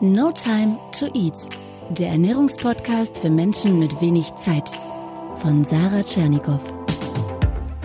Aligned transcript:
No 0.00 0.30
Time 0.32 0.78
to 0.98 1.06
Eat, 1.14 1.34
der 1.90 2.10
Ernährungspodcast 2.10 3.18
für 3.18 3.30
Menschen 3.30 3.78
mit 3.78 4.00
wenig 4.00 4.34
Zeit 4.36 4.68
von 5.36 5.64
Sarah 5.64 6.02
Tschernikow. 6.02 6.60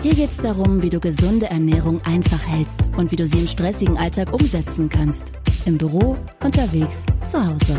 Hier 0.02 0.14
geht 0.14 0.30
es 0.30 0.36
darum, 0.36 0.82
wie 0.82 0.90
du 0.90 1.00
gesunde 1.00 1.46
Ernährung 1.46 2.00
einfach 2.04 2.46
hältst 2.46 2.80
und 2.96 3.10
wie 3.10 3.16
du 3.16 3.26
sie 3.26 3.38
im 3.40 3.46
stressigen 3.48 3.96
Alltag 3.96 4.32
umsetzen 4.32 4.88
kannst. 4.88 5.32
Im 5.64 5.78
Büro, 5.78 6.16
unterwegs, 6.42 7.04
zu 7.24 7.44
Hause. 7.44 7.76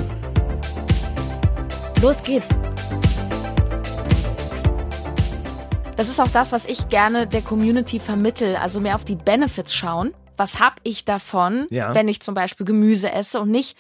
Los 2.02 2.22
geht's! 2.24 2.48
Das 5.96 6.10
ist 6.10 6.20
auch 6.20 6.30
das, 6.32 6.52
was 6.52 6.66
ich 6.66 6.90
gerne 6.90 7.26
der 7.26 7.42
Community 7.42 8.00
vermittel, 8.00 8.58
also 8.58 8.82
mehr 8.82 8.96
auf 8.96 9.06
die 9.06 9.16
Benefits 9.16 9.74
schauen. 9.74 10.14
Was 10.38 10.60
hab 10.60 10.82
ich 10.84 11.06
davon, 11.06 11.68
Ja. 11.70 11.96
wenn 11.96 12.10
ich 12.10 12.20
zum 12.20 12.36
Beispiel 12.36 12.66
Gemüse 12.66 13.10
esse 13.14 13.40
und 13.40 13.52
nicht 13.52 13.78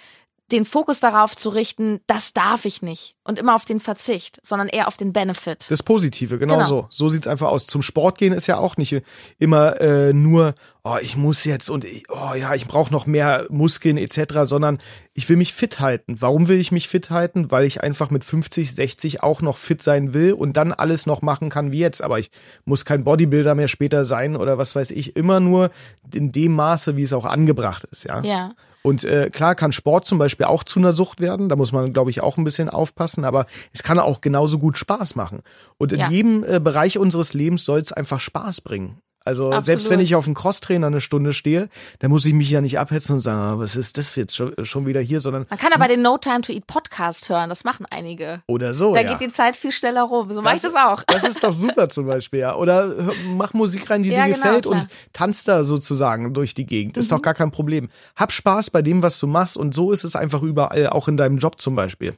den 0.51 0.65
Fokus 0.65 0.99
darauf 0.99 1.35
zu 1.35 1.49
richten, 1.49 2.01
das 2.07 2.33
darf 2.33 2.65
ich 2.65 2.81
nicht 2.81 3.15
und 3.23 3.39
immer 3.39 3.55
auf 3.55 3.65
den 3.65 3.79
Verzicht, 3.79 4.39
sondern 4.43 4.67
eher 4.67 4.87
auf 4.87 4.97
den 4.97 5.11
Benefit. 5.11 5.65
Das 5.69 5.81
Positive, 5.81 6.37
genau, 6.37 6.55
Genau. 6.57 6.67
so. 6.67 6.87
So 6.89 7.09
sieht's 7.09 7.27
einfach 7.27 7.47
aus. 7.47 7.65
Zum 7.67 7.81
Sport 7.81 8.17
gehen 8.17 8.33
ist 8.33 8.47
ja 8.47 8.57
auch 8.57 8.77
nicht 8.77 9.01
immer 9.39 9.79
äh, 9.81 10.13
nur, 10.13 10.53
oh, 10.87 10.97
ich 11.01 11.17
muss 11.17 11.43
jetzt 11.45 11.69
und 11.69 11.83
ich, 11.83 12.03
oh 12.09 12.35
ja, 12.35 12.53
ich 12.53 12.67
brauche 12.67 12.93
noch 12.93 13.07
mehr 13.07 13.47
Muskeln 13.49 13.97
etc., 13.97 14.41
sondern 14.43 14.77
ich 15.13 15.27
will 15.27 15.35
mich 15.35 15.51
fit 15.53 15.79
halten. 15.79 16.17
Warum 16.21 16.47
will 16.47 16.59
ich 16.59 16.71
mich 16.71 16.87
fit 16.87 17.09
halten? 17.09 17.49
Weil 17.51 17.65
ich 17.65 17.81
einfach 17.81 18.11
mit 18.11 18.23
50, 18.23 18.75
60 18.75 19.23
auch 19.23 19.41
noch 19.41 19.57
fit 19.57 19.81
sein 19.81 20.13
will 20.13 20.33
und 20.33 20.55
dann 20.57 20.71
alles 20.71 21.07
noch 21.07 21.23
machen 21.23 21.49
kann 21.49 21.71
wie 21.71 21.79
jetzt. 21.79 22.03
Aber 22.03 22.19
ich 22.19 22.29
muss 22.65 22.85
kein 22.85 23.03
Bodybuilder 23.03 23.55
mehr 23.55 23.67
später 23.67 24.05
sein 24.05 24.35
oder 24.35 24.59
was 24.59 24.75
weiß 24.75 24.91
ich. 24.91 25.15
Immer 25.15 25.39
nur 25.39 25.71
in 26.13 26.31
dem 26.31 26.53
Maße, 26.53 26.95
wie 26.95 27.03
es 27.03 27.13
auch 27.13 27.25
angebracht 27.25 27.85
ist, 27.91 28.03
ja. 28.03 28.21
Ja. 28.23 28.53
Und 28.83 29.03
äh, 29.03 29.31
klar 29.31 29.55
kann 29.55 29.71
Sport 29.71 30.05
zum 30.05 30.19
Beispiel 30.19 30.45
auch 30.45 30.63
zu 30.63 30.77
einer 30.77 30.93
Sucht 30.93 31.19
werden. 31.19 31.49
Da 31.49 31.55
muss 31.55 31.71
man, 31.71 31.91
glaube 31.91 32.11
ich, 32.11 32.21
auch 32.21 32.37
ein 32.37 32.43
bisschen 32.43 32.69
aufpassen. 32.69 33.25
Aber 33.25 33.47
es 33.73 33.81
kann 33.81 33.97
auch 33.97 34.21
genauso 34.21 34.59
gut 34.59 34.77
Spaß 34.77 35.15
machen. 35.15 35.41
Und 35.79 35.91
in 35.91 35.99
Ja. 36.01 36.09
jedem 36.11 36.43
äh, 36.43 36.59
Bereich 36.59 36.99
unseres 36.99 37.33
Lebens 37.33 37.65
soll 37.65 37.79
es 37.79 37.91
einfach 37.91 38.19
Spaß 38.19 38.61
bringen. 38.61 38.99
Also 39.25 39.45
Absolut. 39.47 39.65
selbst 39.65 39.89
wenn 39.89 39.99
ich 39.99 40.13
auf 40.15 40.25
dem 40.25 40.35
Crosstrainer 40.35 40.85
eine 40.87 41.01
Stunde 41.01 41.33
stehe, 41.33 41.67
dann 41.99 42.11
muss 42.11 42.25
ich 42.25 42.33
mich 42.33 42.49
ja 42.49 42.61
nicht 42.61 42.77
abhetzen 42.77 43.13
und 43.13 43.19
sagen, 43.21 43.39
ah, 43.39 43.59
was 43.59 43.75
ist 43.75 43.97
das 43.97 44.15
jetzt 44.15 44.35
schon, 44.35 44.53
schon 44.63 44.85
wieder 44.85 45.01
hier, 45.01 45.19
sondern 45.19 45.47
Man 45.49 45.57
kann 45.57 45.73
aber 45.73 45.87
den 45.87 46.03
No 46.03 46.17
Time 46.19 46.41
to 46.41 46.53
Eat 46.53 46.67
Podcast 46.67 47.27
hören, 47.29 47.49
das 47.49 47.63
machen 47.63 47.87
einige. 47.95 48.43
oder 48.47 48.75
so. 48.75 48.93
Da 48.93 49.01
ja. 49.01 49.07
geht 49.07 49.19
die 49.21 49.31
Zeit 49.33 49.55
viel 49.55 49.71
schneller 49.71 50.03
rum. 50.03 50.31
So 50.31 50.43
mache 50.43 50.57
ich 50.57 50.61
das 50.61 50.75
auch. 50.75 51.01
Das 51.07 51.23
ist 51.23 51.43
doch 51.43 51.51
super 51.51 51.89
zum 51.89 52.05
Beispiel, 52.05 52.41
ja. 52.41 52.55
Oder 52.55 52.85
hör- 52.87 53.13
mach 53.35 53.53
Musik 53.53 53.89
rein, 53.89 54.03
die 54.03 54.11
Ja, 54.11 54.25
dir 54.27 54.33
genau, 54.33 54.43
gefällt 54.43 54.63
klar. 54.65 54.75
Mhm. 54.75 54.81
und 54.81 54.89
tanz 55.11 55.43
da 55.43 55.63
sozusagen 55.63 56.33
durch 56.35 56.53
die 56.53 56.67
Gegend. 56.67 56.95
Ist 56.97 57.11
doch 57.11 57.21
gar 57.21 57.33
kein 57.33 57.49
Problem. 57.49 57.89
Hab 58.15 58.31
Spaß 58.31 58.69
bei 58.69 58.83
dem, 58.83 59.01
was 59.01 59.19
du 59.19 59.25
machst 59.25 59.57
und 59.57 59.73
so 59.73 59.91
ist 59.91 60.03
es 60.03 60.15
einfach 60.15 60.43
überall, 60.43 60.87
auch 60.89 61.07
in 61.07 61.17
deinem 61.17 61.39
Job 61.39 61.59
zum 61.59 61.75
Beispiel. 61.75 62.15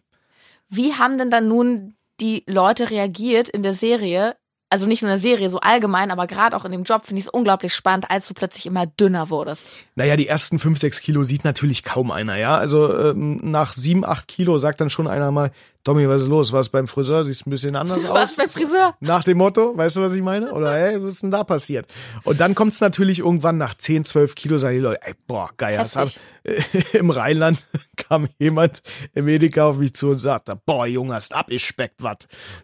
Wie 0.70 0.94
haben 0.96 1.18
denn 1.18 1.30
dann 1.30 1.48
nun 1.48 1.94
die 2.20 2.44
Leute 2.48 2.90
reagiert 2.92 3.48
in 3.48 3.64
der 3.64 3.74
Serie? 3.74 4.36
Also 4.70 4.86
nicht 4.86 5.02
nur 5.02 5.10
in 5.10 5.14
der 5.14 5.22
Serie, 5.22 5.50
so 5.50 5.62
allgemein, 5.62 6.12
aber 6.12 6.28
gerade 6.28 6.56
auch 6.56 6.66
in 6.66 6.74
dem 6.74 6.84
Job 6.84 7.06
finde 7.06 7.20
ich 7.22 7.28
es 7.28 7.32
unglaublich 7.32 7.74
spannend, 7.74 8.12
als 8.12 8.28
du 8.28 8.34
plötzlich 8.34 8.66
immer 8.66 8.86
dünner 8.86 9.30
wurdest. 9.30 9.70
Naja, 9.96 10.18
die 10.18 10.28
ersten 10.28 10.60
fünf, 10.60 10.78
sechs 10.78 11.00
Kilo 11.00 11.24
sieht 11.24 11.46
natürlich 11.46 11.84
kaum 11.84 12.12
einer, 12.12 12.36
ja. 12.36 12.56
Also 12.56 12.94
ähm, 13.12 13.40
nach 13.44 13.74
sieben, 13.74 14.06
acht 14.06 14.28
Kilo 14.28 14.58
sagt 14.58 14.82
dann 14.82 14.90
schon 14.90 15.08
einer 15.08 15.32
mal, 15.32 15.52
Tommy, 15.88 16.06
was 16.10 16.24
ist 16.24 16.28
los? 16.28 16.52
Was 16.52 16.68
beim 16.68 16.86
Friseur? 16.86 17.24
Siehst 17.24 17.48
ein 17.48 17.50
bisschen 17.50 17.78
anders 17.78 18.04
aus. 18.10 18.14
Was 18.14 18.36
beim 18.36 18.50
Friseur? 18.50 18.96
Nach 19.00 19.24
dem 19.24 19.38
Motto, 19.38 19.72
weißt 19.78 19.96
du, 19.96 20.02
was 20.02 20.12
ich 20.12 20.22
meine? 20.22 20.52
Oder 20.52 20.74
hey, 20.74 21.02
was 21.02 21.14
ist 21.14 21.24
denn 21.24 21.32
da 21.32 21.46
passiert? 21.46 21.88
Und 22.26 22.42
dann 22.42 22.56
kommt 22.56 22.74
es 22.74 22.82
natürlich 22.82 23.20
irgendwann 23.20 23.58
nach 23.58 23.74
10, 23.74 24.04
12 24.04 24.36
Kilo, 24.36 24.58
sagen 24.58 24.76
die 24.76 24.82
Leute, 24.82 25.00
ey, 25.04 25.14
boah, 25.28 25.50
geil, 25.56 25.78
das 25.78 25.96
hab, 25.96 26.10
Heftig. 26.10 26.94
im 26.94 27.10
Rheinland 27.10 27.60
kam 27.96 28.28
jemand 28.38 28.82
im 29.14 29.30
Edeka 29.30 29.66
auf 29.66 29.78
mich 29.78 29.94
zu 29.94 30.10
und 30.10 30.18
sagte, 30.18 30.60
boah, 30.66 30.86
Junge, 30.86 31.14
hast 31.14 31.34
abgespeckt, 31.34 32.04
was. 32.04 32.18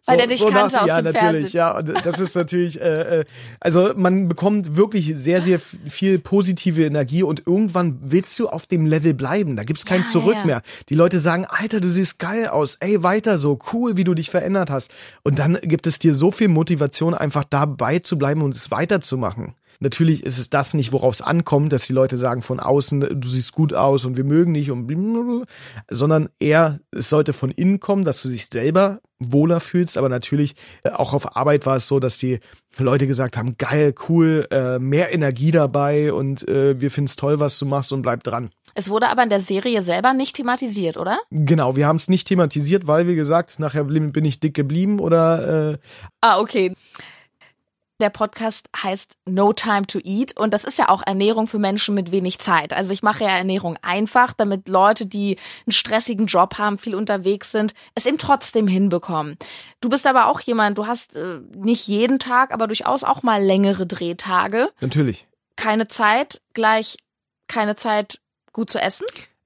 Weil 0.06 0.18
der 0.18 0.28
dich 0.28 0.46
kannte 0.46 0.82
aus 0.82 0.90
ja, 0.90 1.02
dem 1.02 1.14
natürlich, 1.14 1.52
Fernsehen. 1.52 1.58
ja, 1.58 1.78
und 1.78 2.06
das 2.06 2.20
ist 2.20 2.36
natürlich, 2.36 2.82
äh, 2.82 3.22
äh, 3.22 3.26
also 3.62 3.94
man 3.96 4.28
bekommt 4.28 4.76
wirklich 4.76 5.14
sehr, 5.16 5.42
sehr 5.42 5.60
viel 5.60 6.20
positive 6.20 6.84
Energie 6.84 7.24
und 7.24 7.44
irgendwann 7.48 8.00
willst 8.02 8.38
du 8.40 8.50
auf 8.50 8.68
dem 8.68 8.86
Level 8.86 9.14
bleiben. 9.14 9.56
Da 9.56 9.64
gibt's 9.64 9.86
kein 9.86 10.02
Ja, 10.02 10.08
Zurück 10.08 10.36
ja. 10.36 10.46
mehr. 10.46 10.62
Die 10.90 10.96
Leute 10.96 11.22
sagen, 11.22 11.46
Alter, 11.46 11.80
du 11.80 11.88
siehst 11.88 12.20
geil 12.20 12.48
aus, 12.48 12.76
ey, 12.82 13.02
weiter 13.14 13.38
so, 13.38 13.60
cool, 13.72 13.96
wie 13.96 14.04
du 14.04 14.16
dich 14.16 14.30
verändert 14.32 14.70
hast. 14.70 14.92
Und 15.24 15.38
dann 15.38 15.58
gibt 15.62 15.86
es 15.86 16.00
dir 16.00 16.16
so 16.16 16.32
viel 16.32 16.48
Motivation, 16.48 17.14
einfach 17.14 17.44
dabei 17.44 18.00
zu 18.00 18.18
bleiben 18.18 18.42
und 18.42 18.56
es 18.56 18.72
weiterzumachen. 18.72 19.54
Natürlich 19.80 20.24
ist 20.24 20.40
es 20.40 20.50
das 20.50 20.74
nicht, 20.74 20.92
worauf 20.92 21.16
es 21.16 21.22
ankommt, 21.22 21.72
dass 21.74 21.86
die 21.86 21.94
Leute 21.94 22.18
sagen 22.18 22.42
von 22.42 22.60
außen, 22.60 23.20
du 23.20 23.28
siehst 23.28 23.52
gut 23.52 23.74
aus 23.74 24.06
und 24.06 24.18
wir 24.18 24.24
mögen 24.24 24.54
dich 24.54 24.72
und 24.72 24.88
blablabla, 24.88 25.46
sondern 25.90 26.30
eher, 26.40 26.80
es 26.92 27.10
sollte 27.10 27.34
von 27.34 27.52
innen 27.52 27.80
kommen, 27.80 28.04
dass 28.04 28.22
du 28.22 28.30
dich 28.30 28.48
selber 28.48 29.00
wohler 29.32 29.60
fühlst, 29.60 29.98
aber 29.98 30.10
natürlich 30.10 30.56
äh, 30.84 30.90
auch 30.90 31.14
auf 31.14 31.36
Arbeit 31.36 31.66
war 31.66 31.78
es 31.78 31.88
so, 31.88 32.00
dass 32.00 32.18
die 32.18 32.40
Leute 32.78 33.08
gesagt 33.08 33.38
haben, 33.38 33.58
geil, 33.58 33.94
cool, 34.10 34.48
äh, 34.52 34.80
mehr 34.80 35.14
Energie 35.14 35.52
dabei 35.52 36.12
und 36.12 36.48
äh, 36.48 36.80
wir 36.82 36.92
finden's 36.92 37.16
toll, 37.16 37.40
was 37.40 37.58
du 37.60 37.66
machst 37.66 37.92
und 37.92 38.02
bleib 38.02 38.24
dran. 38.24 38.50
Es 38.76 38.90
wurde 38.90 39.08
aber 39.08 39.24
in 39.24 39.30
der 39.30 39.40
Serie 39.40 39.84
selber 39.84 40.14
nicht 40.14 40.36
thematisiert, 40.36 40.98
oder? 40.98 41.20
Genau, 41.30 41.76
wir 41.76 41.86
haben 41.86 41.98
es 41.98 42.10
nicht 42.10 42.28
thematisiert, 42.28 42.88
weil, 42.88 43.08
wie 43.08 43.16
gesagt, 43.16 43.60
nachher 43.60 43.84
bin 43.84 44.26
ich 44.26 44.40
dick 44.40 44.56
geblieben 44.56 45.00
oder 45.00 45.74
äh, 45.74 45.78
Ah, 46.22 46.40
okay. 46.40 46.74
Der 48.02 48.10
Podcast 48.10 48.70
heißt 48.76 49.18
No 49.26 49.54
Time 49.54 49.86
to 49.88 50.00
Eat 50.04 50.38
und 50.38 50.54
das 50.54 50.64
ist 50.64 50.78
ja 50.78 50.90
auch 50.90 51.04
Ernährung 51.06 51.48
für 51.48 51.60
Menschen 51.60 51.96
mit 51.96 52.12
wenig 52.12 52.40
Zeit. 52.40 52.74
Also 52.74 52.92
ich 52.92 53.04
mache 53.04 53.24
ja 53.24 53.30
Ernährung 53.30 53.78
einfach, 53.82 54.34
damit 54.34 54.68
Leute, 54.68 55.06
die 55.06 55.38
einen 55.66 55.74
stressigen 55.74 56.26
Job 56.26 56.58
haben, 56.58 56.78
viel 56.78 56.96
unterwegs 56.96 57.52
sind, 57.52 57.74
es 57.96 58.06
eben 58.06 58.18
trotzdem 58.18 58.68
hinbekommen. 58.68 59.38
Du 59.80 59.90
bist 59.90 60.08
aber 60.08 60.28
auch 60.28 60.40
jemand, 60.42 60.78
du 60.78 60.88
hast 60.88 61.16
äh, 61.16 61.40
nicht 61.56 61.88
jeden 61.88 62.20
Tag, 62.20 62.52
aber 62.52 62.68
durchaus 62.68 63.04
auch 63.04 63.24
mal 63.24 63.42
längere 63.42 63.86
Drehtage. 63.86 64.72
natürlich. 64.82 65.28
Keine 65.56 65.88
Zeit, 65.88 66.42
gleich 66.54 66.98
keine 67.48 67.76
Zeit, 67.76 68.20
gut 68.52 68.70
zu 68.70 68.80
essen. 68.80 69.06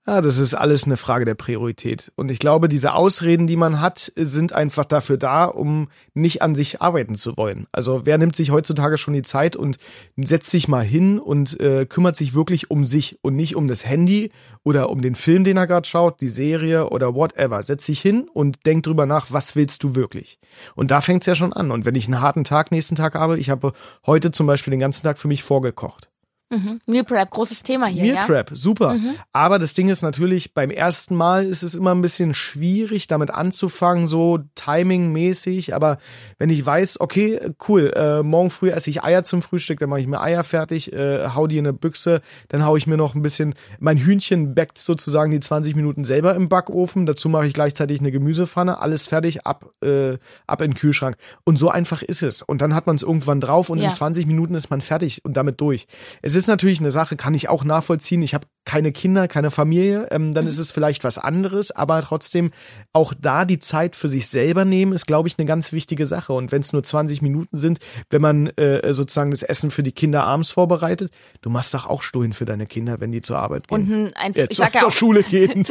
Ja, 0.09 0.21
das 0.21 0.37
ist 0.37 0.53
alles 0.53 0.85
eine 0.85 0.95
Frage 0.95 1.25
der 1.25 1.35
Priorität. 1.35 2.13
Und 2.15 2.31
ich 2.31 2.39
glaube, 2.39 2.69
diese 2.69 2.93
Ausreden, 2.93 3.45
die 3.45 3.57
man 3.57 3.81
hat, 3.81 4.09
sind 4.15 4.53
einfach 4.53 4.85
dafür 4.85 5.17
da, 5.17 5.43
um 5.43 5.89
nicht 6.13 6.41
an 6.41 6.55
sich 6.55 6.81
arbeiten 6.81 7.15
zu 7.15 7.35
wollen. 7.35 7.67
Also 7.73 8.05
wer 8.05 8.17
nimmt 8.17 8.33
sich 8.33 8.51
heutzutage 8.51 8.97
schon 8.97 9.13
die 9.13 9.21
Zeit 9.21 9.57
und 9.57 9.75
setzt 10.15 10.49
sich 10.49 10.69
mal 10.69 10.85
hin 10.85 11.19
und 11.19 11.59
äh, 11.59 11.85
kümmert 11.85 12.15
sich 12.15 12.33
wirklich 12.33 12.71
um 12.71 12.85
sich 12.85 13.19
und 13.21 13.35
nicht 13.35 13.57
um 13.57 13.67
das 13.67 13.85
Handy 13.85 14.31
oder 14.63 14.91
um 14.91 15.01
den 15.01 15.15
Film, 15.15 15.43
den 15.43 15.57
er 15.57 15.67
gerade 15.67 15.85
schaut, 15.85 16.21
die 16.21 16.29
Serie 16.29 16.89
oder 16.89 17.13
whatever. 17.13 17.61
Setz 17.61 17.85
dich 17.85 17.99
hin 17.99 18.29
und 18.33 18.65
denk 18.65 18.83
drüber 18.83 19.05
nach, 19.05 19.27
was 19.31 19.57
willst 19.57 19.83
du 19.83 19.93
wirklich? 19.93 20.39
Und 20.75 20.89
da 20.89 21.01
fängt's 21.01 21.25
ja 21.25 21.35
schon 21.35 21.51
an. 21.51 21.69
Und 21.69 21.85
wenn 21.85 21.95
ich 21.95 22.05
einen 22.05 22.21
harten 22.21 22.45
Tag 22.45 22.71
nächsten 22.71 22.95
Tag 22.95 23.15
habe, 23.15 23.37
ich 23.37 23.49
habe 23.49 23.73
heute 24.05 24.31
zum 24.31 24.47
Beispiel 24.47 24.71
den 24.71 24.79
ganzen 24.79 25.03
Tag 25.03 25.19
für 25.19 25.27
mich 25.27 25.43
vorgekocht. 25.43 26.07
Mhm. 26.49 26.79
Meal 26.85 27.03
Prep, 27.03 27.29
großes 27.29 27.61
Thema 27.63 27.87
hier, 27.87 28.03
Meal 28.03 28.15
ja? 28.15 28.25
Prep, 28.25 28.51
super. 28.53 28.95
Aber 29.33 29.59
das 29.59 29.73
Ding 29.73 29.89
ist 29.89 30.01
natürlich, 30.01 30.53
beim 30.53 30.71
ersten 30.71 31.13
Mal 31.15 31.45
ist 31.45 31.61
es 31.61 31.75
immer 31.75 31.93
ein 31.93 32.01
bisschen 32.01 32.33
schwierig, 32.33 33.07
damit 33.07 33.31
anzufangen, 33.31 34.07
so 34.07 34.39
timingmäßig. 34.55 35.75
Aber 35.75 35.97
wenn 36.39 36.49
ich 36.49 36.65
weiß, 36.65 36.99
okay, 37.01 37.39
cool, 37.67 37.91
äh, 37.95 38.23
morgen 38.23 38.49
früh 38.49 38.69
esse 38.69 38.89
ich 38.89 39.03
Eier 39.03 39.23
zum 39.23 39.41
Frühstück, 39.41 39.79
dann 39.79 39.89
mache 39.89 39.99
ich 39.99 40.07
mir 40.07 40.21
Eier 40.21 40.43
fertig, 40.43 40.93
äh, 40.93 41.27
hau 41.35 41.47
die 41.47 41.57
in 41.57 41.65
eine 41.67 41.73
Büchse, 41.73 42.21
dann 42.47 42.63
hau 42.65 42.77
ich 42.77 42.87
mir 42.87 42.97
noch 42.97 43.15
ein 43.15 43.21
bisschen, 43.21 43.53
mein 43.79 43.97
Hühnchen 43.97 44.55
backt 44.55 44.77
sozusagen 44.77 45.31
die 45.31 45.39
20 45.39 45.75
Minuten 45.75 46.03
selber 46.05 46.35
im 46.35 46.49
Backofen. 46.49 47.05
Dazu 47.05 47.29
mache 47.29 47.47
ich 47.47 47.53
gleichzeitig 47.53 47.99
eine 47.99 48.11
Gemüsepfanne, 48.11 48.79
alles 48.79 49.05
fertig, 49.07 49.45
ab, 49.45 49.71
äh, 49.83 50.17
ab 50.47 50.61
in 50.61 50.71
den 50.71 50.77
Kühlschrank. 50.77 51.17
Und 51.43 51.57
so 51.57 51.69
einfach 51.69 52.01
ist 52.01 52.21
es. 52.21 52.41
Und 52.41 52.61
dann 52.61 52.73
hat 52.73 52.87
man 52.87 52.95
es 52.95 53.03
irgendwann 53.03 53.41
drauf 53.41 53.69
und 53.69 53.79
Ja. 53.79 53.85
in 53.85 53.91
20 53.91 54.25
Minuten 54.25 54.55
ist 54.55 54.69
man 54.69 54.81
fertig 54.81 55.25
und 55.25 55.35
damit 55.35 55.59
durch. 55.61 55.87
Es 56.21 56.35
ist 56.37 56.47
natürlich 56.47 56.79
eine 56.79 56.91
Sache, 56.91 57.15
kann 57.15 57.33
ich 57.33 57.49
auch 57.49 57.63
nachvollziehen. 57.63 58.21
Ich 58.21 58.33
habe 58.33 58.47
keine 58.67 58.91
Kinder, 58.91 59.29
keine 59.29 59.49
Familie, 59.49 60.07
ähm, 60.11 60.33
dann 60.33 60.45
ist 60.45 60.59
es 60.59 60.73
vielleicht 60.73 61.05
was 61.05 61.17
anderes, 61.17 61.71
aber 61.71 62.03
trotzdem 62.03 62.51
auch 62.91 63.13
da 63.17 63.45
die 63.45 63.59
Zeit 63.59 63.95
für 63.95 64.09
sich 64.09 64.27
selber 64.27 64.65
nehmen, 64.65 64.91
ist, 64.91 65.07
glaube 65.07 65.29
ich, 65.29 65.39
eine 65.39 65.47
ganz 65.47 65.71
wichtige 65.71 66.05
Sache. 66.05 66.33
Und 66.33 66.51
wenn 66.51 66.59
es 66.59 66.73
nur 66.73 66.83
20 66.83 67.21
Minuten 67.21 67.57
sind, 67.57 67.79
wenn 68.09 68.21
man 68.21 68.47
äh, 68.57 68.93
sozusagen 68.93 69.31
das 69.31 69.41
Essen 69.41 69.71
für 69.71 69.83
die 69.83 69.93
Kinder 69.93 70.25
abends 70.25 70.51
vorbereitet, 70.51 71.11
du 71.41 71.49
machst 71.49 71.73
doch 71.73 71.85
auch 71.85 72.03
Stullen 72.03 72.33
für 72.33 72.43
deine 72.43 72.65
Kinder, 72.67 72.99
wenn 72.99 73.13
die 73.13 73.21
zur 73.21 73.37
Arbeit 73.37 73.69
gehen. 73.69 74.03
Und 74.05 74.17
ein, 74.17 74.35
äh, 74.35 74.47
ich 74.49 74.57
zur, 74.57 74.65
sag 74.65 74.73
ja 74.73 74.81
zur 74.81 74.89
auch, 74.89 74.91
Schule 74.91 75.23
gehen. 75.29 75.65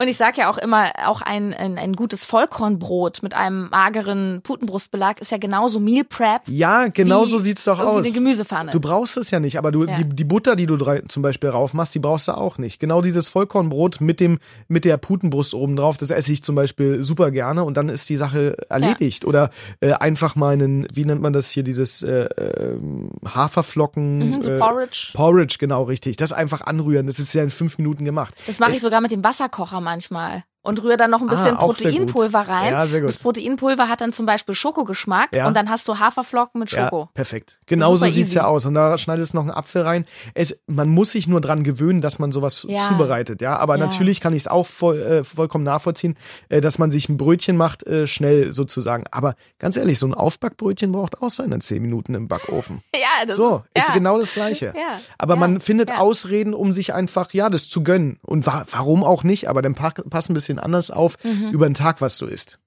Und 0.00 0.08
ich 0.08 0.16
sage 0.16 0.40
ja 0.40 0.50
auch 0.50 0.58
immer, 0.58 0.90
auch 1.06 1.22
ein, 1.22 1.54
ein, 1.54 1.78
ein 1.78 1.92
gutes 1.94 2.24
Vollkornbrot 2.24 3.22
mit 3.22 3.32
einem 3.34 3.68
mageren 3.70 4.40
Putenbrustbelag 4.42 5.20
ist 5.20 5.30
ja 5.30 5.38
genauso 5.38 5.78
Meal 5.78 6.02
Prep. 6.04 6.42
Ja, 6.48 6.88
genau 6.88 7.24
so 7.26 7.38
sieht's 7.38 7.62
doch 7.62 7.78
aus. 7.78 8.04
Eine 8.04 8.12
Gemüsepfanne. 8.12 8.72
Du 8.72 8.80
brauchst 8.80 9.16
es 9.18 9.30
ja 9.30 9.38
nicht, 9.38 9.56
aber 9.56 9.70
du, 9.70 9.84
Ja. 9.84 9.94
die, 9.94 10.04
die 10.04 10.24
Butter, 10.24 10.56
die 10.56 10.66
du 10.66 10.76
drei, 10.76 11.02
zum 11.02 11.22
Beispiel 11.22 11.50
rauf 11.50 11.74
machst, 11.74 11.94
die 11.94 12.00
brauchst 12.08 12.28
du 12.28 12.32
auch 12.32 12.56
nicht. 12.56 12.80
Genau 12.80 13.02
dieses 13.02 13.28
Vollkornbrot 13.28 14.00
mit 14.00 14.18
dem 14.18 14.38
mit 14.66 14.86
der 14.86 14.96
Putenbrust 14.96 15.52
oben 15.52 15.76
drauf, 15.76 15.98
das 15.98 16.10
esse 16.10 16.32
ich 16.32 16.42
zum 16.42 16.54
Beispiel 16.54 17.04
super 17.04 17.30
gerne 17.30 17.64
und 17.64 17.76
dann 17.76 17.90
ist 17.90 18.08
die 18.08 18.16
Sache 18.16 18.56
erledigt. 18.70 19.24
Ja. 19.24 19.28
Oder 19.28 19.50
äh, 19.80 19.92
einfach 19.92 20.34
meinen, 20.34 20.86
wie 20.90 21.04
nennt 21.04 21.20
man 21.20 21.34
das 21.34 21.50
hier, 21.50 21.62
dieses 21.62 22.02
äh, 22.02 22.24
äh, 22.24 22.78
Haferflocken. 23.26 24.30
Mhm, 24.30 24.42
so 24.42 24.50
äh, 24.50 24.58
Porridge. 24.58 25.10
Porridge, 25.12 25.56
genau 25.58 25.82
richtig. 25.82 26.16
Das 26.16 26.32
einfach 26.32 26.62
anrühren, 26.62 27.06
das 27.06 27.18
ist 27.18 27.34
ja 27.34 27.42
in 27.42 27.50
fünf 27.50 27.76
Minuten 27.76 28.06
gemacht. 28.06 28.34
Das 28.46 28.58
mache 28.58 28.72
ich 28.72 28.80
sogar 28.80 29.02
mit 29.02 29.10
dem 29.10 29.22
Wasserkocher 29.22 29.82
manchmal 29.82 30.44
und 30.68 30.82
rühre 30.82 30.96
dann 30.98 31.10
noch 31.10 31.20
ein 31.22 31.26
bisschen 31.28 31.56
Ah, 31.56 31.60
auch 31.60 31.74
sehr 31.74 31.90
Proteinpulver 31.90 32.40
rein. 32.40 32.72
Ja, 32.72 32.86
sehr 32.86 33.00
gut. 33.00 33.08
Das 33.08 33.16
Proteinpulver 33.16 33.88
hat 33.88 34.00
dann 34.02 34.12
zum 34.12 34.26
Beispiel 34.26 34.54
Schokogeschmack 34.54 35.34
Ja. 35.34 35.46
und 35.48 35.54
dann 35.56 35.70
hast 35.70 35.88
du 35.88 35.98
Haferflocken 35.98 36.58
mit 36.60 36.70
Schoko. 36.70 37.00
Ja, 37.00 37.08
perfekt. 37.14 37.58
Genauso 37.66 37.96
Super 37.96 38.10
sieht's 38.10 38.28
easy. 38.30 38.36
ja 38.36 38.44
aus. 38.44 38.66
Und 38.66 38.74
da 38.74 38.98
schneidest 38.98 39.32
du 39.32 39.38
noch 39.38 39.44
einen 39.44 39.50
Apfel 39.52 39.82
rein. 39.82 40.04
Es, 40.34 40.60
man 40.66 40.88
muss 40.88 41.12
sich 41.12 41.26
nur 41.26 41.40
dran 41.40 41.62
gewöhnen, 41.64 42.00
dass 42.00 42.18
man 42.18 42.32
sowas 42.32 42.64
Ja. 42.68 42.86
zubereitet, 42.86 43.40
ja. 43.40 43.56
Aber 43.56 43.78
natürlich 43.78 44.20
kann 44.20 44.32
ich 44.34 44.42
es 44.42 44.48
auch 44.48 44.66
voll, 44.66 44.98
äh, 45.00 45.24
vollkommen 45.24 45.64
nachvollziehen, 45.64 46.16
äh, 46.50 46.60
dass 46.60 46.78
man 46.78 46.90
sich 46.90 47.08
ein 47.08 47.16
Brötchen 47.16 47.56
macht, 47.56 47.86
äh, 47.86 48.06
schnell 48.06 48.52
sozusagen. 48.52 49.04
Aber 49.10 49.34
ganz 49.58 49.76
ehrlich, 49.78 49.98
so 49.98 50.06
ein 50.06 50.14
Aufbackbrötchen 50.14 50.92
braucht 50.92 51.22
auch 51.22 51.30
seine 51.30 51.58
zehn 51.60 51.80
Minuten 51.82 52.14
im 52.14 52.28
Backofen. 52.28 52.82
Ja, 52.94 53.24
das 53.26 53.36
so, 53.36 53.62
ist, 53.74 53.92
genau 53.94 54.18
das 54.18 54.34
Gleiche. 54.34 54.74
Aber 55.18 55.36
man 55.36 55.60
findet. 55.60 55.90
Ausreden, 55.98 56.52
um 56.54 56.74
sich 56.74 56.92
einfach, 56.92 57.32
ja, 57.32 57.48
das 57.48 57.68
zu 57.68 57.82
gönnen. 57.82 58.18
Und 58.22 58.46
wa 58.46 58.64
warum 58.70 59.02
auch 59.04 59.22
nicht? 59.24 59.48
Aber 59.48 59.62
dann 59.62 59.74
pa 59.74 59.90
pass 60.10 60.28
ein 60.28 60.34
bisschen 60.34 60.57
anders 60.58 60.90
auf 60.90 61.16
Mhm. 61.24 61.50
über 61.50 61.66
den 61.66 61.74
Tag, 61.74 62.00
was 62.00 62.18
du 62.18 62.26
isst. 62.26 62.58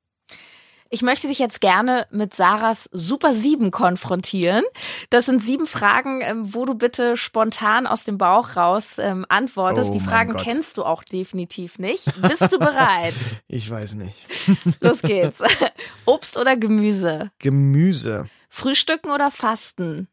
Ich 0.93 1.01
möchte 1.03 1.29
dich 1.29 1.39
jetzt 1.39 1.61
gerne 1.61 2.05
mit 2.11 2.35
Sarahs 2.35 2.89
Super 2.91 3.31
7 3.31 3.71
konfrontieren. 3.71 4.65
Das 5.09 5.25
sind 5.25 5.41
sieben 5.41 5.65
Fragen, 5.65 6.19
ähm, 6.21 6.53
wo 6.53 6.65
du 6.65 6.73
bitte 6.75 7.15
spontan 7.15 7.87
aus 7.87 8.03
dem 8.03 8.17
Bauch 8.17 8.57
raus 8.57 8.97
ähm, 8.99 9.25
antwortest. 9.29 9.91
Oh 9.91 9.93
Die 9.93 10.01
Fragen 10.01 10.35
kennst 10.35 10.75
du 10.77 10.83
auch 10.83 11.05
definitiv 11.05 11.79
nicht. 11.79 12.11
Bist 12.27 12.51
du 12.51 12.59
bereit? 12.59 13.13
Ich 13.47 13.71
weiß 13.71 13.93
nicht. 13.95 14.17
Los 14.81 15.01
geht's. 15.01 15.41
Obst 16.05 16.37
oder 16.37 16.57
Gemüse? 16.57 17.31
Gemüse. 17.39 18.27
Frühstücken 18.49 19.11
oder 19.11 19.31
Fasten? 19.31 20.09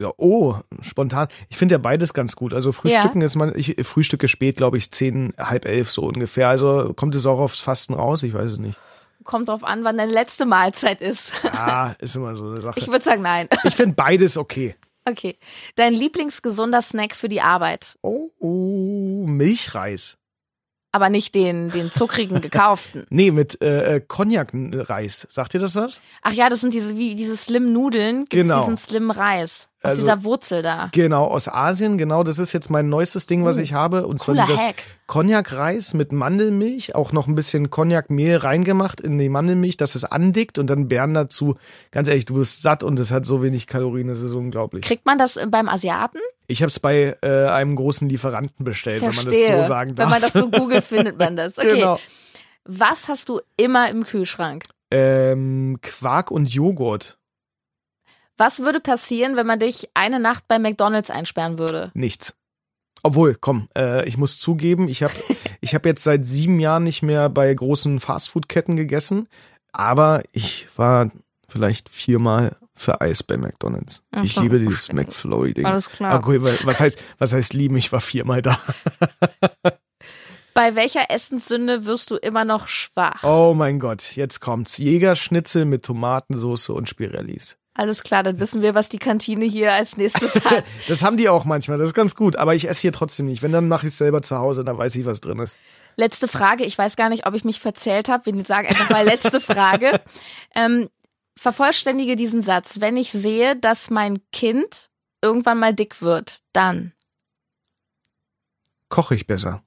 Ja, 0.00 0.10
oh, 0.16 0.56
spontan. 0.80 1.28
Ich 1.48 1.56
finde 1.56 1.74
ja 1.74 1.78
beides 1.78 2.14
ganz 2.14 2.34
gut. 2.34 2.52
Also 2.52 2.72
Frühstücken 2.72 3.20
ist 3.22 3.36
man, 3.36 3.52
ich 3.56 3.76
frühstücke 3.86 4.26
spät, 4.26 4.56
glaube 4.56 4.76
ich, 4.76 4.90
zehn, 4.90 5.32
halb 5.38 5.66
elf 5.66 5.90
so 5.90 6.02
ungefähr. 6.02 6.48
Also 6.48 6.92
kommt 6.94 7.14
es 7.14 7.26
auch 7.26 7.38
aufs 7.38 7.60
Fasten 7.60 7.94
raus? 7.94 8.22
Ich 8.24 8.34
weiß 8.34 8.52
es 8.52 8.58
nicht. 8.58 8.78
Kommt 9.22 9.48
drauf 9.48 9.62
an, 9.64 9.84
wann 9.84 9.96
deine 9.96 10.12
letzte 10.12 10.46
Mahlzeit 10.46 11.00
ist. 11.00 11.32
Ah, 11.52 11.94
ist 12.00 12.16
immer 12.16 12.34
so 12.34 12.46
eine 12.48 12.60
Sache. 12.60 12.78
Ich 12.78 12.88
würde 12.88 13.04
sagen 13.04 13.22
nein. 13.22 13.48
Ich 13.62 13.76
finde 13.76 13.94
beides 13.94 14.36
okay. 14.36 14.74
Okay. 15.08 15.38
Dein 15.76 15.94
Lieblingsgesunder 15.94 16.82
Snack 16.82 17.14
für 17.14 17.28
die 17.28 17.40
Arbeit, 17.40 17.96
Oh, 18.02 18.30
oh 18.40 19.26
Milchreis. 19.26 20.16
aber 20.92 21.08
nicht 21.10 21.34
den, 21.34 21.70
den 21.70 21.92
zuckrigen 21.92 22.40
gekauften. 22.40 23.06
Nee, 23.10 23.30
mit 23.30 23.60
äh, 23.62 23.96
äh, 23.96 24.00
Cognac-Reis. 24.00 25.26
Sagt 25.30 25.54
ihr 25.54 25.60
das 25.60 25.76
was? 25.76 26.02
Ach 26.22 26.32
ja, 26.32 26.48
das 26.48 26.60
sind 26.62 26.74
diese 26.74 26.96
wie 26.96 27.14
diese 27.14 27.36
Slim 27.36 27.72
Nudeln, 27.72 28.24
gibt's 28.24 28.48
Genau. 28.48 28.60
diesen 28.60 28.76
Slim 28.76 29.10
Reis 29.10 29.68
aus 29.84 29.90
Also- 29.92 30.02
dieser 30.02 30.24
Wurzel 30.24 30.62
da. 30.62 30.88
Genau, 30.92 31.24
aus 31.26 31.48
Asien. 31.48 31.98
Genau, 31.98 32.24
das 32.24 32.38
ist 32.38 32.52
jetzt 32.52 32.70
mein 32.70 32.88
neuestes 32.88 33.26
Ding, 33.26 33.44
was 33.44 33.58
Oh, 33.58 33.60
ich 33.60 33.72
habe. 33.74 34.06
Und 34.06 34.18
zwar 34.20 34.34
cooler 34.34 34.46
dieses. 34.46 34.60
Cognac-Reis 35.06 35.94
mit 35.94 36.12
Mandelmilch, 36.12 36.94
auch 36.94 37.12
noch 37.12 37.26
ein 37.26 37.34
bisschen 37.34 37.70
Cognac-Mehl 37.70 38.38
reingemacht 38.38 39.00
in 39.00 39.18
die 39.18 39.28
Mandelmilch, 39.28 39.76
dass 39.76 39.94
es 39.94 40.04
andickt 40.04 40.58
und 40.58 40.68
dann 40.68 40.88
Beeren 40.88 41.12
dazu. 41.14 41.56
Ganz 41.90 42.08
ehrlich, 42.08 42.24
du 42.24 42.36
wirst 42.36 42.62
satt 42.62 42.82
und 42.82 42.98
es 42.98 43.10
hat 43.10 43.26
so 43.26 43.42
wenig 43.42 43.66
Kalorien, 43.66 44.08
das 44.08 44.22
ist 44.22 44.32
unglaublich. 44.32 44.84
Kriegt 44.84 45.04
man 45.06 45.18
das 45.18 45.36
äh, 45.36 45.46
beim 45.46 45.68
Asiaten? 45.68 46.18
Ich 46.46 46.62
habe 46.62 46.68
es 46.70 46.80
bei 46.80 47.16
äh, 47.22 47.46
einem 47.46 47.76
großen 47.76 48.08
Lieferanten 48.08 48.64
bestellt, 48.64 49.00
Verstehe. 49.02 49.30
wenn 49.30 49.38
man 49.48 49.58
das 49.58 49.66
so 49.66 49.68
sagen 49.68 49.94
darf. 49.94 50.06
Wenn 50.06 50.10
man 50.12 50.22
das 50.22 50.32
so 50.32 50.50
googelt, 50.50 50.84
findet 50.84 51.18
man 51.18 51.36
das. 51.36 51.58
Okay. 51.64 51.74
Genau. 51.74 51.98
Was 52.64 53.08
hast 53.08 53.28
du 53.28 53.40
immer 53.58 53.90
im 53.90 54.04
Kühlschrank? 54.04 54.64
Ähm, 54.90 55.78
Quark 55.82 56.30
und 56.30 56.46
Joghurt. 56.52 57.18
Was 58.36 58.60
würde 58.60 58.80
passieren, 58.80 59.36
wenn 59.36 59.46
man 59.46 59.58
dich 59.60 59.88
eine 59.94 60.18
Nacht 60.18 60.48
bei 60.48 60.58
McDonald's 60.58 61.10
einsperren 61.10 61.58
würde? 61.58 61.90
Nichts. 61.94 62.34
Obwohl, 63.02 63.34
komm, 63.34 63.68
äh, 63.76 64.08
ich 64.08 64.16
muss 64.16 64.38
zugeben, 64.38 64.88
ich 64.88 65.02
habe 65.02 65.12
ich 65.60 65.74
hab 65.74 65.84
jetzt 65.86 66.02
seit 66.04 66.24
sieben 66.24 66.58
Jahren 66.58 66.84
nicht 66.84 67.02
mehr 67.02 67.28
bei 67.28 67.52
großen 67.52 68.00
Fastfood-Ketten 68.00 68.76
gegessen, 68.76 69.28
aber 69.72 70.22
ich 70.32 70.68
war 70.76 71.10
vielleicht 71.48 71.88
viermal 71.90 72.56
für 72.74 73.00
Eis 73.00 73.22
bei 73.22 73.36
McDonalds. 73.36 74.02
Ich 74.22 74.32
Ach 74.32 74.34
so. 74.36 74.40
liebe 74.42 74.58
dieses 74.58 74.92
McFlurry-Ding. 74.92 75.64
Alles 75.66 75.88
klar. 75.88 76.18
Okay, 76.18 76.42
wa- 76.42 76.50
was 76.64 76.80
heißt, 76.80 76.98
was 77.18 77.32
heißt 77.32 77.52
lieben? 77.54 77.76
Ich 77.76 77.92
war 77.92 78.00
viermal 78.00 78.42
da. 78.42 78.58
Bei 80.54 80.76
welcher 80.76 81.10
Essenssünde 81.10 81.84
wirst 81.84 82.10
du 82.12 82.16
immer 82.16 82.44
noch 82.44 82.68
schwach? 82.68 83.24
Oh 83.24 83.54
mein 83.56 83.80
Gott, 83.80 84.14
jetzt 84.14 84.40
kommt's. 84.40 84.78
Jägerschnitzel 84.78 85.64
mit 85.64 85.84
Tomatensauce 85.84 86.68
und 86.68 86.88
Spirellis. 86.88 87.56
Alles 87.76 88.04
klar, 88.04 88.22
dann 88.22 88.38
wissen 88.38 88.62
wir, 88.62 88.76
was 88.76 88.88
die 88.88 88.98
Kantine 88.98 89.44
hier 89.44 89.72
als 89.72 89.96
nächstes 89.96 90.36
hat. 90.44 90.64
Das 90.86 91.02
haben 91.02 91.16
die 91.16 91.28
auch 91.28 91.44
manchmal, 91.44 91.76
das 91.76 91.88
ist 91.88 91.94
ganz 91.94 92.14
gut, 92.14 92.36
aber 92.36 92.54
ich 92.54 92.68
esse 92.68 92.82
hier 92.82 92.92
trotzdem 92.92 93.26
nicht. 93.26 93.42
Wenn, 93.42 93.50
dann 93.50 93.66
mache 93.68 93.86
ich 93.86 93.92
es 93.92 93.98
selber 93.98 94.22
zu 94.22 94.38
Hause, 94.38 94.64
dann 94.64 94.78
weiß 94.78 94.94
ich, 94.94 95.04
was 95.04 95.20
drin 95.20 95.40
ist. 95.40 95.56
Letzte 95.96 96.28
Frage. 96.28 96.64
Ich 96.64 96.78
weiß 96.78 96.96
gar 96.96 97.08
nicht, 97.08 97.26
ob 97.26 97.34
ich 97.34 97.44
mich 97.44 97.60
verzählt 97.60 98.08
habe. 98.08 98.26
Wir 98.26 98.44
sagen 98.44 98.68
einfach 98.68 98.90
mal 98.90 99.04
letzte 99.04 99.40
Frage. 99.40 100.00
Ähm, 100.56 100.88
vervollständige 101.36 102.14
diesen 102.14 102.40
Satz. 102.40 102.78
Wenn 102.78 102.96
ich 102.96 103.10
sehe, 103.10 103.56
dass 103.56 103.90
mein 103.90 104.20
Kind 104.30 104.90
irgendwann 105.20 105.58
mal 105.58 105.74
dick 105.74 106.00
wird, 106.00 106.42
dann. 106.52 106.92
Koche 108.88 109.16
ich 109.16 109.26
besser. 109.26 109.64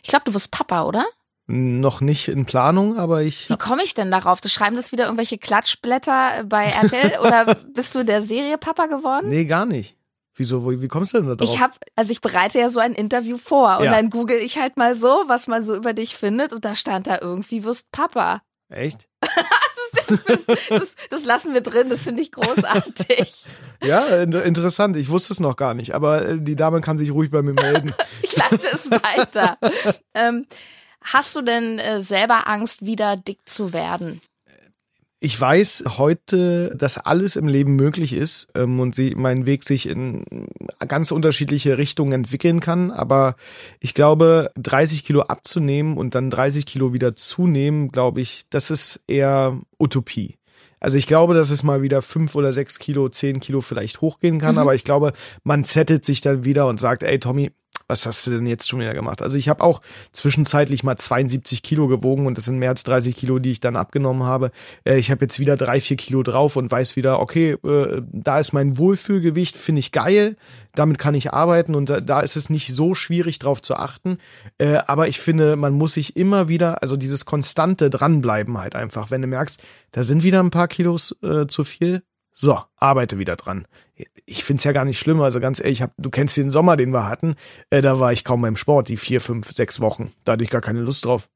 Ich 0.00 0.10
glaube, 0.10 0.26
du 0.26 0.34
wirst 0.34 0.52
Papa, 0.52 0.84
oder? 0.84 1.06
Noch 1.46 2.00
nicht 2.00 2.28
in 2.28 2.46
Planung, 2.46 2.96
aber 2.96 3.22
ich. 3.22 3.50
Wie 3.50 3.56
komme 3.58 3.82
ich 3.82 3.92
denn 3.92 4.10
darauf? 4.10 4.40
Das 4.40 4.52
schreiben 4.52 4.76
das 4.76 4.92
wieder 4.92 5.04
irgendwelche 5.04 5.36
Klatschblätter 5.36 6.44
bei 6.46 6.66
RTL 6.66 7.18
oder 7.20 7.54
bist 7.74 7.94
du 7.94 8.02
der 8.04 8.22
Serie 8.22 8.56
Papa 8.56 8.86
geworden? 8.86 9.28
Nee, 9.28 9.44
gar 9.44 9.66
nicht. 9.66 9.96
Wieso, 10.36 10.68
wie, 10.68 10.80
wie 10.82 10.88
kommst 10.88 11.12
du 11.12 11.18
denn 11.18 11.28
da 11.28 11.34
drauf? 11.36 11.48
Ich 11.54 11.60
habe, 11.60 11.74
also 11.96 12.10
ich 12.10 12.20
bereite 12.20 12.58
ja 12.58 12.68
so 12.68 12.80
ein 12.80 12.92
Interview 12.94 13.36
vor 13.36 13.78
und 13.78 13.84
Ja. 13.84 13.92
dann 13.92 14.10
google 14.10 14.38
ich 14.38 14.58
halt 14.58 14.76
mal 14.76 14.94
so, 14.94 15.22
was 15.26 15.46
man 15.46 15.64
so 15.64 15.76
über 15.76 15.92
dich 15.92 16.16
findet 16.16 16.52
und 16.52 16.64
da 16.64 16.74
stand 16.74 17.06
da 17.06 17.18
irgendwie 17.20 17.62
wirst 17.62 17.92
Papa. 17.92 18.42
Echt? 18.70 19.06
Das, 20.68 20.96
das 21.08 21.24
lassen 21.24 21.54
wir 21.54 21.60
drin, 21.60 21.88
das 21.88 22.02
finde 22.02 22.20
ich 22.20 22.32
großartig. 22.32 23.46
Ja, 23.82 24.00
in- 24.22 24.32
interessant. 24.32 24.96
Ich 24.96 25.08
wusste 25.10 25.32
es 25.32 25.40
noch 25.40 25.56
gar 25.56 25.72
nicht, 25.74 25.94
aber 25.94 26.26
äh, 26.26 26.40
die 26.40 26.56
Dame 26.56 26.80
kann 26.80 26.98
sich 26.98 27.10
ruhig 27.12 27.30
bei 27.30 27.42
mir 27.42 27.52
melden. 27.54 27.94
Ich 28.22 28.34
leite 28.36 28.66
es 28.72 28.90
weiter. 28.90 29.56
ähm, 30.14 30.46
hast 31.04 31.36
du 31.36 31.42
denn 31.42 31.78
äh, 31.78 32.00
selber 32.00 32.48
Angst, 32.48 32.84
wieder 32.84 33.16
dick 33.16 33.38
zu 33.46 33.72
werden? 33.72 34.20
Ich 35.20 35.40
weiß 35.40 35.84
heute, 35.96 36.76
dass 36.76 36.98
alles 36.98 37.36
im 37.36 37.48
Leben 37.48 37.76
möglich 37.76 38.12
ist 38.12 38.48
ähm, 38.54 38.78
und 38.78 38.94
sie, 38.94 39.14
mein 39.16 39.46
Weg 39.46 39.64
sich 39.64 39.88
in 39.88 40.24
ganz 40.86 41.12
unterschiedliche 41.12 41.78
Richtungen 41.78 42.12
entwickeln 42.12 42.60
kann. 42.60 42.90
Aber 42.90 43.36
ich 43.80 43.94
glaube, 43.94 44.50
30 44.56 45.02
Kilo 45.02 45.22
abzunehmen 45.22 45.96
und 45.96 46.14
dann 46.14 46.28
30 46.28 46.66
Kilo 46.66 46.92
wieder 46.92 47.16
zunehmen, 47.16 47.88
glaube 47.88 48.20
ich, 48.20 48.42
das 48.50 48.70
ist 48.70 49.00
eher 49.06 49.58
Utopie. 49.78 50.36
Also 50.78 50.98
ich 50.98 51.06
glaube, 51.06 51.32
dass 51.32 51.48
es 51.48 51.62
mal 51.62 51.80
wieder 51.80 52.02
fünf 52.02 52.34
oder 52.34 52.52
sechs 52.52 52.78
Kilo, 52.78 53.08
zehn 53.08 53.40
Kilo 53.40 53.62
vielleicht 53.62 54.02
hochgehen 54.02 54.38
kann, 54.38 54.58
aber 54.58 54.74
ich 54.74 54.84
glaube, 54.84 55.14
man 55.42 55.64
zettelt 55.64 56.04
sich 56.04 56.20
dann 56.20 56.44
wieder 56.44 56.66
und 56.66 56.78
sagt, 56.78 57.02
ey 57.02 57.18
Tommy, 57.18 57.52
was 57.88 58.06
hast 58.06 58.26
du 58.26 58.30
denn 58.32 58.46
jetzt 58.46 58.68
schon 58.68 58.80
wieder 58.80 58.94
gemacht? 58.94 59.22
Also 59.22 59.36
ich 59.36 59.48
habe 59.48 59.62
auch 59.62 59.80
zwischenzeitlich 60.12 60.84
mal 60.84 60.96
72 60.96 61.62
Kilo 61.62 61.86
gewogen 61.88 62.26
und 62.26 62.38
das 62.38 62.44
sind 62.44 62.58
mehr 62.58 62.70
als 62.70 62.84
30 62.84 63.14
Kilo, 63.14 63.38
die 63.38 63.52
ich 63.52 63.60
dann 63.60 63.76
abgenommen 63.76 64.22
habe. 64.22 64.50
Äh, 64.84 64.98
ich 64.98 65.10
habe 65.10 65.24
jetzt 65.24 65.38
wieder 65.38 65.56
drei, 65.56 65.80
vier 65.80 65.96
Kilo 65.96 66.22
drauf 66.22 66.56
und 66.56 66.70
weiß 66.70 66.96
wieder, 66.96 67.20
okay, 67.20 67.52
äh, 67.64 68.02
da 68.12 68.38
ist 68.38 68.52
mein 68.52 68.78
Wohlfühlgewicht, 68.78 69.56
finde 69.56 69.80
ich 69.80 69.92
geil, 69.92 70.36
damit 70.74 70.98
kann 70.98 71.14
ich 71.14 71.32
arbeiten 71.32 71.74
und 71.74 71.88
da, 71.88 72.00
da 72.00 72.20
ist 72.20 72.36
es 72.36 72.50
nicht 72.50 72.74
so 72.74 72.94
schwierig 72.94 73.38
drauf 73.38 73.62
zu 73.62 73.76
achten. 73.76 74.18
Äh, 74.58 74.78
aber 74.86 75.08
ich 75.08 75.20
finde, 75.20 75.56
man 75.56 75.74
muss 75.74 75.94
sich 75.94 76.16
immer 76.16 76.48
wieder, 76.48 76.82
also 76.82 76.96
dieses 76.96 77.24
konstante 77.24 77.90
dranbleiben 77.90 78.58
halt 78.58 78.74
einfach, 78.74 79.10
wenn 79.10 79.22
du 79.22 79.28
merkst, 79.28 79.62
da 79.92 80.02
sind 80.02 80.22
wieder 80.22 80.40
ein 80.40 80.50
paar 80.50 80.68
Kilos 80.68 81.16
äh, 81.22 81.46
zu 81.46 81.64
viel, 81.64 82.02
so, 82.34 82.60
arbeite 82.76 83.18
wieder 83.18 83.36
dran. 83.36 83.66
Ich 84.26 84.44
find's 84.44 84.64
ja 84.64 84.72
gar 84.72 84.84
nicht 84.84 84.98
schlimm, 84.98 85.20
also 85.20 85.38
ganz 85.40 85.60
ehrlich, 85.60 85.78
ich 85.78 85.82
hab, 85.82 85.92
du 85.96 86.10
kennst 86.10 86.36
den 86.36 86.50
Sommer, 86.50 86.76
den 86.76 86.90
wir 86.90 87.06
hatten, 87.08 87.36
äh, 87.70 87.80
da 87.80 88.00
war 88.00 88.12
ich 88.12 88.24
kaum 88.24 88.42
beim 88.42 88.56
Sport, 88.56 88.88
die 88.88 88.96
vier, 88.96 89.20
fünf, 89.20 89.52
sechs 89.52 89.80
Wochen. 89.80 90.12
Da 90.24 90.32
hatte 90.32 90.44
ich 90.44 90.50
gar 90.50 90.60
keine 90.60 90.80
Lust 90.80 91.04
drauf. 91.04 91.28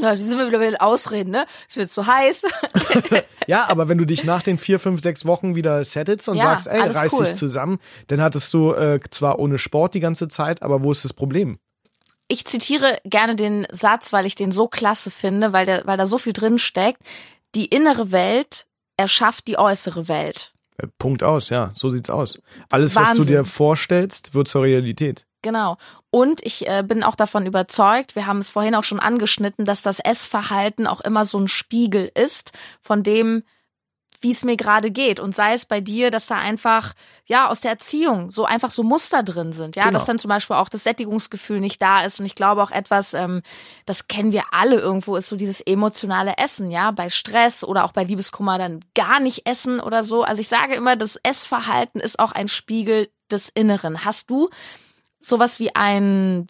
Ja, 0.00 0.16
die 0.16 0.22
sind 0.22 0.38
wir 0.38 0.48
wieder 0.48 0.58
bei 0.58 0.66
den 0.66 0.80
Ausreden, 0.80 1.30
ne? 1.30 1.46
Es 1.68 1.76
wird 1.76 1.90
zu 1.90 2.06
heiß. 2.06 2.44
Ja, 3.48 3.68
aber 3.68 3.88
wenn 3.88 3.98
du 3.98 4.04
dich 4.04 4.22
nach 4.22 4.40
den 4.42 4.56
vier, 4.56 4.78
fünf, 4.78 5.00
sechs 5.02 5.26
Wochen 5.26 5.56
wieder 5.56 5.82
settelst 5.84 6.28
und 6.28 6.36
Ja, 6.36 6.42
sagst, 6.44 6.68
ey, 6.68 6.80
reiß 6.80 7.12
cool. 7.12 7.26
dich 7.26 7.34
zusammen, 7.34 7.78
dann 8.06 8.20
hattest 8.20 8.54
du 8.54 8.72
äh, 8.72 9.00
zwar 9.10 9.40
ohne 9.40 9.58
Sport 9.58 9.94
die 9.94 10.00
ganze 10.00 10.28
Zeit, 10.28 10.62
aber 10.62 10.84
wo 10.84 10.92
ist 10.92 11.04
das 11.04 11.12
Problem? 11.12 11.58
Ich 12.28 12.44
zitiere 12.46 12.98
gerne 13.04 13.34
den 13.34 13.66
Satz, 13.72 14.12
weil 14.12 14.26
ich 14.26 14.36
den 14.36 14.52
so 14.52 14.68
klasse 14.68 15.10
finde, 15.10 15.52
weil, 15.52 15.66
der, 15.66 15.86
weil 15.86 15.98
da 15.98 16.06
so 16.06 16.18
viel 16.18 16.32
drin 16.32 16.60
steckt. 16.60 17.02
Die 17.56 17.66
innere 17.66 18.12
Welt 18.12 18.66
erschafft 19.02 19.46
die 19.46 19.58
äußere 19.58 20.08
Welt. 20.08 20.52
Äh, 20.78 20.86
Punkt 20.98 21.22
aus, 21.22 21.50
ja, 21.50 21.70
so 21.74 21.90
sieht's 21.90 22.08
aus. 22.08 22.40
Alles, 22.70 22.96
was 22.96 23.12
du 23.12 23.18
Wahnsinn. 23.18 23.34
dir 23.34 23.44
vorstellst, 23.44 24.34
wird 24.34 24.48
zur 24.48 24.62
Realität. 24.62 25.26
Genau. 25.42 25.76
Und 26.10 26.40
ich 26.46 26.68
äh, 26.68 26.84
bin 26.86 27.02
auch 27.02 27.16
davon 27.16 27.46
überzeugt, 27.46 28.14
wir 28.14 28.26
haben 28.26 28.38
es 28.38 28.48
vorhin 28.48 28.76
auch 28.76 28.84
schon 28.84 29.00
angeschnitten, 29.00 29.64
dass 29.64 29.82
das 29.82 29.98
Essverhalten 29.98 30.86
auch 30.86 31.00
immer 31.00 31.24
so 31.24 31.38
ein 31.38 31.48
Spiegel 31.48 32.10
ist 32.14 32.52
von 32.80 33.02
dem, 33.02 33.42
wie 34.22 34.30
es 34.30 34.44
mir 34.44 34.56
gerade 34.56 34.90
geht. 34.90 35.20
Und 35.20 35.34
sei 35.34 35.52
es 35.52 35.64
bei 35.64 35.80
dir, 35.80 36.10
dass 36.10 36.26
da 36.26 36.36
einfach, 36.36 36.94
ja, 37.26 37.48
aus 37.48 37.60
der 37.60 37.72
Erziehung 37.72 38.30
so 38.30 38.44
einfach 38.44 38.70
so 38.70 38.82
Muster 38.82 39.22
drin 39.22 39.52
sind. 39.52 39.76
Ja, 39.76 39.84
genau. 39.84 39.94
dass 39.94 40.06
dann 40.06 40.18
zum 40.18 40.28
Beispiel 40.28 40.56
auch 40.56 40.68
das 40.68 40.84
Sättigungsgefühl 40.84 41.60
nicht 41.60 41.82
da 41.82 42.04
ist. 42.04 42.20
Und 42.20 42.26
ich 42.26 42.34
glaube 42.34 42.62
auch 42.62 42.70
etwas, 42.70 43.14
ähm, 43.14 43.42
das 43.86 44.08
kennen 44.08 44.32
wir 44.32 44.44
alle 44.52 44.78
irgendwo, 44.78 45.16
ist 45.16 45.28
so 45.28 45.36
dieses 45.36 45.60
emotionale 45.60 46.38
Essen. 46.38 46.70
Ja, 46.70 46.90
bei 46.90 47.10
Stress 47.10 47.64
oder 47.64 47.84
auch 47.84 47.92
bei 47.92 48.04
Liebeskummer 48.04 48.58
dann 48.58 48.80
gar 48.94 49.20
nicht 49.20 49.46
essen 49.46 49.80
oder 49.80 50.02
so. 50.02 50.22
Also 50.22 50.40
ich 50.40 50.48
sage 50.48 50.74
immer, 50.74 50.96
das 50.96 51.16
Essverhalten 51.22 52.00
ist 52.00 52.18
auch 52.18 52.32
ein 52.32 52.48
Spiegel 52.48 53.08
des 53.30 53.48
Inneren. 53.48 54.04
Hast 54.04 54.30
du 54.30 54.50
sowas 55.18 55.58
wie 55.58 55.74
ein 55.74 56.46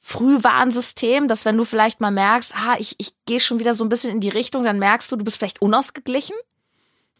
Frühwarnsystem, 0.00 1.28
dass 1.28 1.46
wenn 1.46 1.56
du 1.56 1.64
vielleicht 1.64 2.00
mal 2.00 2.10
merkst, 2.10 2.54
ah, 2.54 2.76
ich, 2.78 2.94
ich 2.98 3.14
gehe 3.24 3.40
schon 3.40 3.58
wieder 3.58 3.72
so 3.72 3.84
ein 3.84 3.88
bisschen 3.88 4.10
in 4.10 4.20
die 4.20 4.28
Richtung, 4.28 4.62
dann 4.62 4.78
merkst 4.78 5.10
du, 5.10 5.16
du 5.16 5.24
bist 5.24 5.38
vielleicht 5.38 5.62
unausgeglichen? 5.62 6.36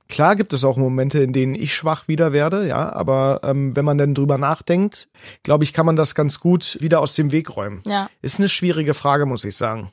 Klar 0.09 0.37
gibt 0.37 0.53
es 0.53 0.65
auch 0.65 0.77
Momente, 0.77 1.21
in 1.21 1.33
denen 1.33 1.55
ich 1.55 1.75
schwach 1.75 2.09
wieder 2.09 2.33
werde, 2.33 2.67
ja, 2.67 2.93
aber 2.93 3.41
ähm, 3.43 3.75
wenn 3.75 3.85
man 3.85 3.99
dann 3.99 4.15
drüber 4.15 4.37
nachdenkt, 4.37 5.09
glaube 5.43 5.65
ich, 5.65 5.73
kann 5.73 5.87
man 5.87 5.97
das 5.97 6.15
ganz 6.15 6.41
gut 6.41 6.77
wieder 6.81 7.01
aus 7.01 7.15
dem 7.15 7.33
Weg 7.33 7.57
räumen. 7.57 7.83
Ja. 7.87 8.11
Ist 8.21 8.39
eine 8.39 8.49
schwierige 8.49 8.95
Frage, 8.95 9.25
muss 9.25 9.45
ich 9.45 9.57
sagen. 9.57 9.91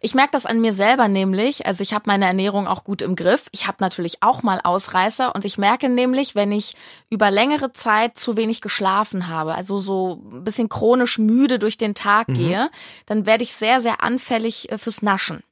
Ich 0.00 0.14
merke 0.14 0.32
das 0.32 0.46
an 0.46 0.60
mir 0.60 0.72
selber 0.72 1.08
nämlich. 1.08 1.66
Also 1.66 1.82
ich 1.82 1.94
habe 1.94 2.04
meine 2.06 2.26
Ernährung 2.26 2.66
auch 2.66 2.84
gut 2.84 3.02
im 3.02 3.16
Griff. 3.16 3.46
Ich 3.52 3.66
habe 3.66 3.78
natürlich 3.80 4.22
auch 4.22 4.42
mal 4.42 4.60
Ausreißer 4.62 5.34
und 5.34 5.44
ich 5.44 5.58
merke 5.58 5.88
nämlich, 5.88 6.34
wenn 6.34 6.52
ich 6.52 6.76
über 7.10 7.30
längere 7.30 7.72
Zeit 7.72 8.18
zu 8.18 8.36
wenig 8.36 8.60
geschlafen 8.60 9.28
habe, 9.28 9.54
also 9.54 9.78
so 9.78 10.22
ein 10.30 10.44
bisschen 10.44 10.68
chronisch 10.68 11.18
müde 11.18 11.58
durch 11.58 11.78
den 11.78 11.94
Tag 11.94 12.28
mhm. 12.28 12.34
gehe, 12.34 12.70
dann 13.06 13.26
werde 13.26 13.42
ich 13.42 13.54
sehr, 13.54 13.80
sehr 13.80 14.02
anfällig 14.02 14.70
äh, 14.70 14.78
fürs 14.78 15.02
Naschen 15.02 15.42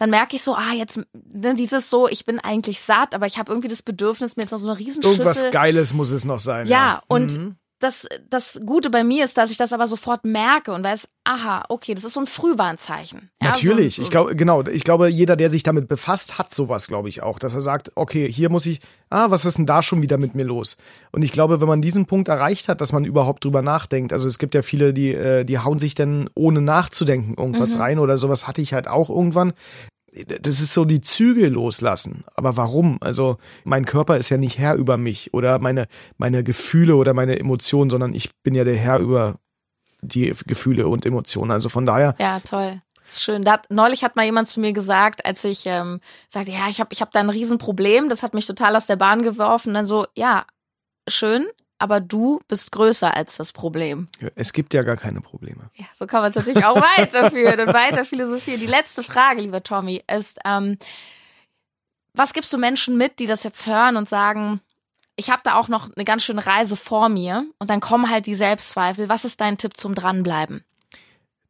dann 0.00 0.08
merke 0.08 0.34
ich 0.34 0.42
so, 0.42 0.54
ah, 0.54 0.72
jetzt 0.72 0.98
ne, 1.12 1.54
dieses 1.54 1.90
so, 1.90 2.08
ich 2.08 2.24
bin 2.24 2.40
eigentlich 2.40 2.80
satt, 2.80 3.14
aber 3.14 3.26
ich 3.26 3.38
habe 3.38 3.52
irgendwie 3.52 3.68
das 3.68 3.82
Bedürfnis, 3.82 4.34
mir 4.34 4.44
jetzt 4.44 4.50
noch 4.50 4.58
so 4.58 4.70
eine 4.70 4.78
Riesenschüssel. 4.78 5.18
Irgendwas 5.18 5.50
Geiles 5.50 5.92
muss 5.92 6.10
es 6.10 6.24
noch 6.24 6.40
sein. 6.40 6.66
Ja, 6.66 6.76
ja. 6.76 7.02
und 7.06 7.36
mhm 7.36 7.56
das, 7.80 8.06
das 8.28 8.60
Gute 8.64 8.90
bei 8.90 9.02
mir 9.02 9.24
ist, 9.24 9.38
dass 9.38 9.50
ich 9.50 9.56
das 9.56 9.72
aber 9.72 9.86
sofort 9.86 10.24
merke 10.24 10.72
und 10.72 10.84
weiß, 10.84 11.08
aha, 11.24 11.64
okay, 11.68 11.94
das 11.94 12.04
ist 12.04 12.12
so 12.12 12.20
ein 12.20 12.26
Frühwarnzeichen. 12.26 13.30
Ja, 13.42 13.48
Natürlich, 13.48 13.96
so, 13.96 14.02
ich 14.02 14.10
glaube, 14.10 14.36
genau, 14.36 14.62
ich 14.66 14.84
glaube, 14.84 15.08
jeder, 15.08 15.34
der 15.34 15.50
sich 15.50 15.62
damit 15.62 15.88
befasst, 15.88 16.38
hat 16.38 16.50
sowas, 16.50 16.86
glaube 16.86 17.08
ich 17.08 17.22
auch, 17.22 17.38
dass 17.38 17.54
er 17.54 17.62
sagt, 17.62 17.92
okay, 17.94 18.30
hier 18.30 18.50
muss 18.50 18.66
ich, 18.66 18.80
ah, 19.08 19.30
was 19.30 19.44
ist 19.44 19.58
denn 19.58 19.66
da 19.66 19.82
schon 19.82 20.02
wieder 20.02 20.18
mit 20.18 20.34
mir 20.34 20.44
los? 20.44 20.76
Und 21.10 21.22
ich 21.22 21.32
glaube, 21.32 21.60
wenn 21.60 21.68
man 21.68 21.82
diesen 21.82 22.06
Punkt 22.06 22.28
erreicht 22.28 22.68
hat, 22.68 22.80
dass 22.80 22.92
man 22.92 23.04
überhaupt 23.04 23.44
drüber 23.44 23.62
nachdenkt, 23.62 24.12
also 24.12 24.28
es 24.28 24.38
gibt 24.38 24.54
ja 24.54 24.62
viele, 24.62 24.92
die, 24.92 25.14
äh, 25.14 25.44
die 25.44 25.58
hauen 25.58 25.78
sich 25.78 25.94
dann 25.94 26.28
ohne 26.34 26.60
nachzudenken 26.60 27.34
irgendwas 27.34 27.74
mhm. 27.74 27.80
rein 27.80 27.98
oder 27.98 28.18
sowas 28.18 28.46
hatte 28.46 28.60
ich 28.60 28.74
halt 28.74 28.88
auch 28.88 29.08
irgendwann 29.08 29.54
das 30.12 30.60
ist 30.60 30.74
so 30.74 30.84
die 30.84 31.00
Züge 31.00 31.48
loslassen. 31.48 32.24
Aber 32.34 32.56
warum? 32.56 32.98
Also 33.00 33.36
mein 33.64 33.84
Körper 33.84 34.16
ist 34.16 34.28
ja 34.28 34.36
nicht 34.36 34.58
Herr 34.58 34.74
über 34.74 34.96
mich 34.96 35.32
oder 35.34 35.58
meine, 35.58 35.86
meine 36.18 36.42
Gefühle 36.42 36.96
oder 36.96 37.14
meine 37.14 37.38
Emotionen, 37.38 37.90
sondern 37.90 38.14
ich 38.14 38.34
bin 38.42 38.54
ja 38.54 38.64
der 38.64 38.76
Herr 38.76 38.98
über 38.98 39.36
die 40.02 40.34
Gefühle 40.46 40.88
und 40.88 41.06
Emotionen. 41.06 41.50
Also 41.50 41.68
von 41.68 41.86
daher. 41.86 42.16
Ja, 42.18 42.40
toll. 42.40 42.80
Das 43.02 43.12
ist 43.12 43.22
schön. 43.22 43.48
Hat, 43.48 43.66
neulich 43.70 44.04
hat 44.04 44.16
mal 44.16 44.24
jemand 44.24 44.48
zu 44.48 44.60
mir 44.60 44.72
gesagt, 44.72 45.24
als 45.24 45.44
ich 45.44 45.64
ähm, 45.66 46.00
sagte, 46.28 46.52
ja, 46.52 46.68
ich 46.68 46.80
habe 46.80 46.92
ich 46.92 47.00
hab 47.00 47.12
da 47.12 47.20
ein 47.20 47.30
Riesenproblem, 47.30 48.08
das 48.08 48.22
hat 48.22 48.34
mich 48.34 48.46
total 48.46 48.76
aus 48.76 48.86
der 48.86 48.96
Bahn 48.96 49.22
geworfen. 49.22 49.74
Dann 49.74 49.86
so, 49.86 50.06
ja, 50.14 50.44
schön, 51.08 51.46
aber 51.80 52.00
du 52.00 52.40
bist 52.46 52.72
größer 52.72 53.16
als 53.16 53.38
das 53.38 53.52
Problem. 53.52 54.06
Es 54.36 54.52
gibt 54.52 54.74
ja 54.74 54.82
gar 54.82 54.96
keine 54.96 55.22
Probleme. 55.22 55.70
Ja, 55.74 55.86
so 55.94 56.06
kann 56.06 56.20
man 56.20 56.30
es 56.30 56.36
natürlich 56.36 56.64
auch 56.64 56.76
weiterführen 56.76 57.58
und 57.60 57.72
weiter 57.72 58.04
philosophieren. 58.04 58.60
Die 58.60 58.66
letzte 58.66 59.02
Frage, 59.02 59.40
lieber 59.40 59.62
Tommy, 59.62 60.04
ist, 60.14 60.38
ähm, 60.44 60.76
was 62.12 62.34
gibst 62.34 62.52
du 62.52 62.58
Menschen 62.58 62.98
mit, 62.98 63.18
die 63.18 63.26
das 63.26 63.44
jetzt 63.44 63.66
hören 63.66 63.96
und 63.96 64.10
sagen, 64.10 64.60
ich 65.16 65.30
habe 65.30 65.40
da 65.42 65.54
auch 65.54 65.68
noch 65.68 65.90
eine 65.94 66.04
ganz 66.04 66.22
schöne 66.22 66.46
Reise 66.46 66.76
vor 66.76 67.08
mir 67.08 67.46
und 67.58 67.70
dann 67.70 67.80
kommen 67.80 68.10
halt 68.10 68.26
die 68.26 68.34
Selbstzweifel. 68.34 69.08
Was 69.08 69.24
ist 69.24 69.40
dein 69.40 69.56
Tipp 69.56 69.76
zum 69.76 69.94
Dranbleiben? 69.94 70.62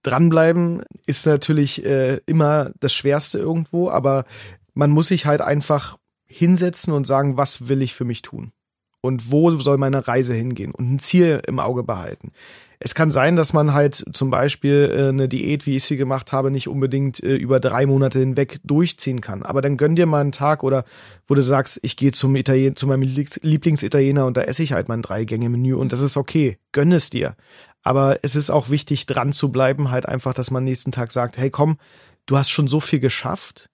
Dranbleiben 0.05 0.85
ist 1.07 1.27
natürlich 1.27 1.85
äh, 1.85 2.21
immer 2.27 2.71
das 2.79 2.93
Schwerste 2.93 3.39
irgendwo, 3.39 3.91
aber 3.91 4.25
man 4.75 4.91
muss 4.91 5.09
sich 5.09 5.27
halt 5.27 5.41
einfach 5.41 5.99
hinsetzen 6.27 6.93
und 6.93 7.07
sagen, 7.07 7.37
was 7.37 7.69
will 7.69 7.83
ich 7.83 7.95
für 7.95 8.05
mich 8.05 8.23
tun? 8.23 8.53
Und 9.01 9.31
wo 9.31 9.51
soll 9.51 9.79
meine 9.79 10.07
Reise 10.07 10.35
hingehen 10.35 10.73
und 10.73 10.93
ein 10.93 10.99
Ziel 10.99 11.43
im 11.47 11.59
Auge 11.59 11.83
behalten. 11.83 12.33
Es 12.83 12.95
kann 12.95 13.11
sein, 13.11 13.37
dass 13.37 13.53
man 13.53 13.75
halt 13.75 14.05
zum 14.13 14.31
Beispiel 14.31 14.91
äh, 14.95 15.09
eine 15.09 15.29
Diät, 15.29 15.67
wie 15.67 15.77
ich 15.77 15.85
sie 15.85 15.99
gemacht 15.99 16.33
habe, 16.33 16.51
nicht 16.51 16.67
unbedingt 16.67 17.23
äh, 17.23 17.35
über 17.35 17.61
drei 17.61 17.85
Monate 17.85 18.19
hinweg 18.19 18.59
durchziehen 18.65 19.21
kann. 19.21 19.43
Aber 19.43 19.61
dann 19.61 19.77
gönn 19.77 19.97
dir 19.97 20.07
mal 20.07 20.23
einen 20.23 20.33
Tag 20.33 20.63
oder 20.63 20.85
wo 21.29 21.35
du 21.35 21.43
sagst, 21.43 21.79
ich 21.83 21.97
gehe 21.97 22.13
zum 22.13 22.35
Italien, 22.37 22.77
zu 22.77 22.87
meinem 22.87 23.03
Lieblingsitaliener 23.03 24.25
und 24.25 24.39
da 24.39 24.43
esse 24.43 24.63
ich 24.63 24.73
halt 24.73 24.89
mein 24.89 25.03
Drei-Gänge-Menü 25.03 25.75
und 25.75 25.93
das 25.93 26.01
ist 26.01 26.17
okay. 26.17 26.57
Gönn 26.73 26.93
es 26.93 27.11
dir. 27.11 27.37
Aber 27.83 28.19
es 28.23 28.35
ist 28.35 28.51
auch 28.51 28.71
wichtig, 28.71 29.07
dran 29.07 29.33
zu 29.33 29.51
bleiben, 29.51 29.91
halt 29.91 30.07
einfach, 30.07 30.33
dass 30.33 30.51
man 30.51 30.65
nächsten 30.65 30.93
Tag 30.93 31.13
sagt, 31.13 31.37
hey 31.37 31.51
komm, 31.51 31.77
du 32.27 32.39
hast 32.39 32.51
schon 32.51 32.69
so 32.69 32.81
viel 32.81 33.01
geschafft 33.01 33.70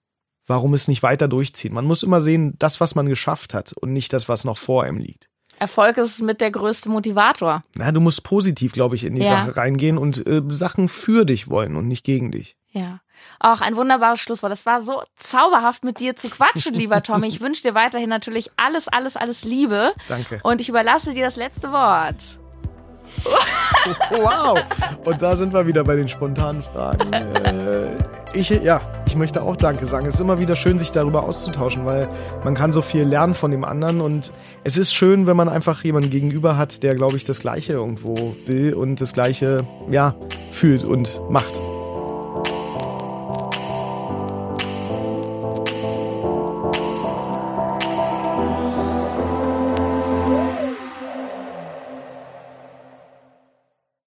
warum 0.47 0.73
es 0.73 0.87
nicht 0.87 1.03
weiter 1.03 1.27
durchziehen. 1.27 1.73
Man 1.73 1.85
muss 1.85 2.03
immer 2.03 2.21
sehen, 2.21 2.55
das, 2.57 2.81
was 2.81 2.95
man 2.95 3.07
geschafft 3.07 3.53
hat 3.53 3.73
und 3.73 3.93
nicht 3.93 4.13
das, 4.13 4.27
was 4.27 4.45
noch 4.45 4.57
vor 4.57 4.83
einem 4.83 4.97
liegt. 4.97 5.29
Erfolg 5.59 5.97
ist 5.97 6.21
mit 6.21 6.39
der 6.39 6.51
größte 6.51 6.89
Motivator. 6.89 7.63
Na, 7.75 7.91
du 7.91 7.99
musst 7.99 8.23
positiv, 8.23 8.73
glaube 8.73 8.95
ich, 8.95 9.03
in 9.03 9.15
die 9.15 9.23
ja. 9.23 9.27
Sache 9.27 9.57
reingehen 9.57 9.97
und 9.97 10.25
äh, 10.27 10.41
Sachen 10.49 10.87
für 10.87 11.25
dich 11.25 11.49
wollen 11.49 11.75
und 11.75 11.87
nicht 11.87 12.03
gegen 12.03 12.31
dich. 12.31 12.55
Ja. 12.71 12.99
Auch 13.39 13.61
ein 13.61 13.75
wunderbares 13.75 14.19
Schlusswort. 14.19 14.51
Es 14.51 14.67
war 14.67 14.81
so 14.81 15.01
zauberhaft, 15.15 15.83
mit 15.83 15.99
dir 15.99 16.15
zu 16.15 16.29
quatschen, 16.29 16.75
lieber 16.75 17.01
Tommy. 17.01 17.27
Ich 17.27 17.41
wünsche 17.41 17.63
dir 17.63 17.73
weiterhin 17.73 18.09
natürlich 18.09 18.51
alles, 18.57 18.87
alles, 18.87 19.17
alles 19.17 19.43
Liebe. 19.43 19.93
Danke. 20.07 20.39
Und 20.43 20.61
ich 20.61 20.69
überlasse 20.69 21.13
dir 21.13 21.25
das 21.25 21.35
letzte 21.35 21.71
Wort. 21.71 22.39
wow. 24.11 24.59
Und 25.05 25.21
da 25.21 25.35
sind 25.35 25.53
wir 25.53 25.65
wieder 25.65 25.83
bei 25.83 25.95
den 25.95 26.07
spontanen 26.07 26.61
Fragen. 26.61 27.13
Äh, 27.13 27.97
ich, 28.33 28.49
ja, 28.49 28.81
möchte 29.17 29.41
auch 29.41 29.55
Danke 29.55 29.85
sagen. 29.85 30.05
Es 30.07 30.15
ist 30.15 30.21
immer 30.21 30.39
wieder 30.39 30.55
schön, 30.55 30.79
sich 30.79 30.91
darüber 30.91 31.23
auszutauschen, 31.23 31.85
weil 31.85 32.07
man 32.43 32.55
kann 32.55 32.73
so 32.73 32.81
viel 32.81 33.03
lernen 33.03 33.33
von 33.33 33.51
dem 33.51 33.63
anderen 33.63 34.01
und 34.01 34.31
es 34.63 34.77
ist 34.77 34.93
schön, 34.93 35.27
wenn 35.27 35.37
man 35.37 35.49
einfach 35.49 35.83
jemanden 35.83 36.09
gegenüber 36.09 36.57
hat, 36.57 36.83
der, 36.83 36.95
glaube 36.95 37.17
ich, 37.17 37.23
das 37.23 37.39
Gleiche 37.39 37.73
irgendwo 37.73 38.35
will 38.45 38.73
und 38.73 39.01
das 39.01 39.13
Gleiche, 39.13 39.65
ja, 39.89 40.15
fühlt 40.51 40.83
und 40.83 41.21
macht. 41.29 41.66